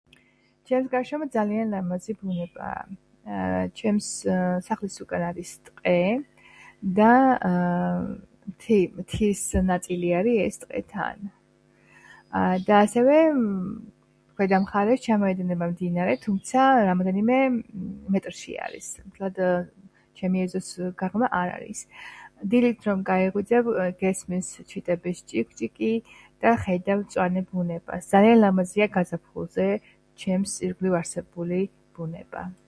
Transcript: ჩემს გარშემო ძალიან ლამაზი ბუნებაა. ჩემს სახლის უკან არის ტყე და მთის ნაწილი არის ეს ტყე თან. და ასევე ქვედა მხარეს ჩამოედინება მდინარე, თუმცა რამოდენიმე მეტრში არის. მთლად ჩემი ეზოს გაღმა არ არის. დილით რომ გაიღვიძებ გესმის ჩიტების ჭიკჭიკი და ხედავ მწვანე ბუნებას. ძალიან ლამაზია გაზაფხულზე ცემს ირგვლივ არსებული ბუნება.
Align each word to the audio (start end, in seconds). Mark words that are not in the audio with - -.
ჩემს 0.67 0.87
გარშემო 0.95 1.25
ძალიან 1.37 1.65
ლამაზი 1.73 2.11
ბუნებაა. 2.19 2.81
ჩემს 3.77 4.05
სახლის 4.67 4.95
უკან 5.03 5.23
არის 5.29 5.49
ტყე 5.67 5.99
და 6.99 7.11
მთის 8.99 9.41
ნაწილი 9.71 10.09
არის 10.19 10.41
ეს 10.47 10.55
ტყე 10.63 10.81
თან. 10.93 11.17
და 12.67 12.73
ასევე 12.85 13.17
ქვედა 14.35 14.57
მხარეს 14.65 14.99
ჩამოედინება 15.07 15.65
მდინარე, 15.73 16.13
თუმცა 16.25 16.59
რამოდენიმე 16.89 17.37
მეტრში 18.13 18.53
არის. 18.65 18.87
მთლად 19.09 19.35
ჩემი 20.17 20.37
ეზოს 20.45 20.69
გაღმა 21.01 21.27
არ 21.41 21.49
არის. 21.57 21.79
დილით 22.51 22.79
რომ 22.87 22.97
გაიღვიძებ 23.09 23.65
გესმის 24.01 24.47
ჩიტების 24.71 25.17
ჭიკჭიკი 25.29 25.91
და 26.41 26.49
ხედავ 26.63 26.97
მწვანე 27.03 27.41
ბუნებას. 27.51 28.03
ძალიან 28.13 28.37
ლამაზია 28.43 28.85
გაზაფხულზე 28.97 29.67
ცემს 30.19 30.51
ირგვლივ 30.65 30.93
არსებული 31.01 31.59
ბუნება. 31.95 32.51